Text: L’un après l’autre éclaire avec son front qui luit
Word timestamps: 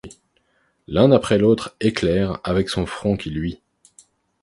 L’un 0.87 1.11
après 1.11 1.37
l’autre 1.37 1.75
éclaire 1.79 2.39
avec 2.43 2.69
son 2.69 2.87
front 2.87 3.17
qui 3.17 3.29
luit 3.29 3.61